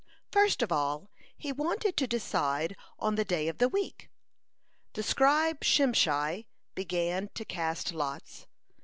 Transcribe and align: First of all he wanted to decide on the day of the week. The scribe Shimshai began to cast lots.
First 0.31 0.63
of 0.63 0.71
all 0.71 1.11
he 1.37 1.51
wanted 1.51 1.95
to 1.97 2.07
decide 2.07 2.75
on 2.97 3.13
the 3.13 3.23
day 3.23 3.47
of 3.47 3.59
the 3.59 3.69
week. 3.69 4.09
The 4.93 5.03
scribe 5.03 5.59
Shimshai 5.61 6.47
began 6.73 7.29
to 7.35 7.45
cast 7.45 7.93
lots. 7.93 8.47